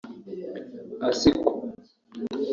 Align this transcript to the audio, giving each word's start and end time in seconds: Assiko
Assiko 1.07 1.51